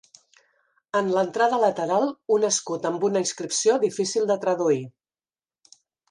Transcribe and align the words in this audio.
En 0.99 1.09
l'entrada 1.15 1.59
lateral 1.63 2.07
un 2.37 2.47
escut 2.49 2.87
amb 2.91 3.05
una 3.09 3.21
inscripció 3.25 3.75
difícil 3.83 4.25
de 4.31 4.39
traduir. 4.47 4.79